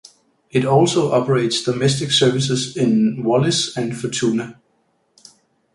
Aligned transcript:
It 0.49 0.65
also 0.65 1.11
operates 1.11 1.61
domestic 1.61 2.09
services 2.09 2.75
in 2.75 3.23
Wallis 3.23 3.77
and 3.77 3.91
Futuna. 3.93 4.55